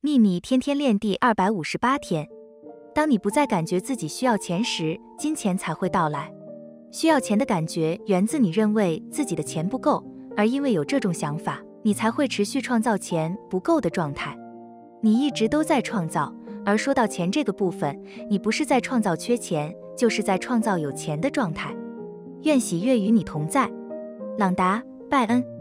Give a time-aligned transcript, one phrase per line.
[0.00, 2.24] 秘密天天练第二百五十八天。
[2.94, 6.32] 当你不再感觉自己需要钱时金钱才会到来。
[6.92, 10.04] 需要钱的感觉源自你认为自己的钱不够
[10.36, 14.38] 而因为有这种想法你才会持续创造钱不够的状态。
[15.00, 16.32] 你一直都在创造
[16.64, 21.74] 而说到钱这个部分你不是在创造缺钱就是在创造有钱的状态。
[22.42, 23.68] 愿喜悦与你同在。
[24.38, 24.80] 朗达
[25.10, 25.57] 拜恩。